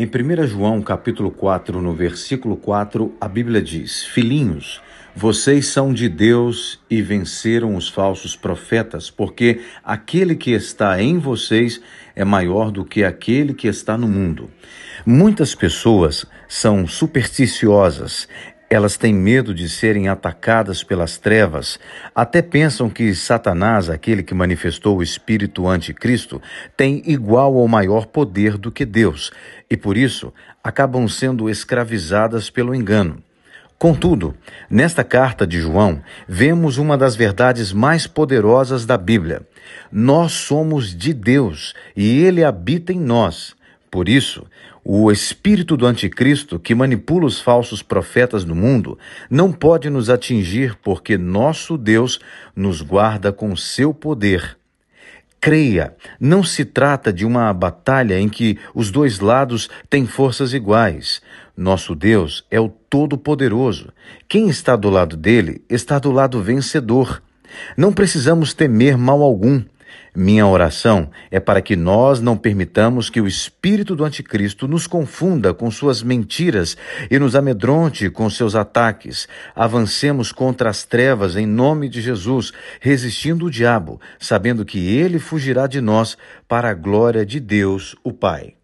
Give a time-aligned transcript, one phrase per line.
[0.00, 4.80] Em 1 João, capítulo 4, no versículo 4, a Bíblia diz: Filhinhos,
[5.12, 11.80] vocês são de Deus e venceram os falsos profetas, porque aquele que está em vocês
[12.14, 14.48] é maior do que aquele que está no mundo.
[15.04, 18.28] Muitas pessoas são supersticiosas,
[18.70, 21.78] elas têm medo de serem atacadas pelas trevas,
[22.14, 26.40] até pensam que Satanás, aquele que manifestou o espírito anticristo,
[26.76, 29.30] tem igual ou maior poder do que Deus,
[29.70, 30.32] e por isso
[30.62, 33.22] acabam sendo escravizadas pelo engano.
[33.78, 34.34] Contudo,
[34.68, 39.42] nesta carta de João, vemos uma das verdades mais poderosas da Bíblia.
[39.90, 43.54] Nós somos de Deus e ele habita em nós.
[43.90, 44.46] Por isso,
[44.84, 48.98] o espírito do anticristo que manipula os falsos profetas no mundo
[49.30, 52.20] não pode nos atingir porque nosso Deus
[52.54, 54.56] nos guarda com seu poder.
[55.40, 61.22] Creia, não se trata de uma batalha em que os dois lados têm forças iguais.
[61.56, 63.92] Nosso Deus é o Todo-Poderoso.
[64.28, 67.22] Quem está do lado dele está do lado vencedor.
[67.76, 69.62] Não precisamos temer mal algum.
[70.14, 75.54] Minha oração é para que nós não permitamos que o espírito do Anticristo nos confunda
[75.54, 76.76] com suas mentiras
[77.10, 79.28] e nos amedronte com seus ataques.
[79.54, 85.66] Avancemos contra as trevas em nome de Jesus, resistindo o diabo, sabendo que ele fugirá
[85.66, 88.57] de nós para a glória de Deus, o Pai.